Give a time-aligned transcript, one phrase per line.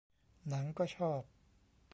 [0.47, 1.21] หนังก็ชอบ